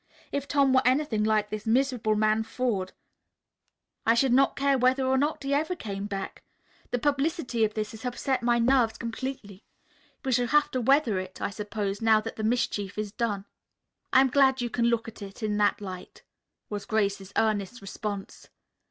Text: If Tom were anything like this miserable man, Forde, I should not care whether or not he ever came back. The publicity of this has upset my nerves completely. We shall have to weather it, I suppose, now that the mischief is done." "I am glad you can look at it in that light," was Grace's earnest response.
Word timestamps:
If 0.31 0.47
Tom 0.47 0.73
were 0.73 0.81
anything 0.83 1.23
like 1.23 1.51
this 1.51 1.67
miserable 1.67 2.15
man, 2.15 2.41
Forde, 2.41 2.93
I 4.03 4.15
should 4.15 4.33
not 4.33 4.55
care 4.55 4.75
whether 4.75 5.05
or 5.05 5.15
not 5.15 5.43
he 5.43 5.53
ever 5.53 5.75
came 5.75 6.07
back. 6.07 6.41
The 6.89 6.97
publicity 6.97 7.63
of 7.63 7.75
this 7.75 7.91
has 7.91 8.03
upset 8.03 8.41
my 8.41 8.57
nerves 8.57 8.97
completely. 8.97 9.63
We 10.25 10.31
shall 10.31 10.47
have 10.47 10.71
to 10.71 10.81
weather 10.81 11.19
it, 11.19 11.39
I 11.39 11.51
suppose, 11.51 12.01
now 12.01 12.19
that 12.19 12.35
the 12.35 12.43
mischief 12.43 12.97
is 12.97 13.11
done." 13.11 13.45
"I 14.11 14.21
am 14.21 14.29
glad 14.31 14.59
you 14.59 14.71
can 14.71 14.85
look 14.85 15.07
at 15.07 15.21
it 15.21 15.43
in 15.43 15.57
that 15.57 15.81
light," 15.81 16.23
was 16.67 16.87
Grace's 16.87 17.31
earnest 17.37 17.79
response. 17.79 18.49